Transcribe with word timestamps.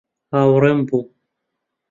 هاوڕێم 0.33 0.79
بوو. 0.87 1.01